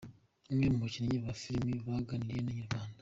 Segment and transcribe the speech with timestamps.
[0.51, 2.93] Umwe mu bakinnyi ba filime baganiriye na Inyarwanda.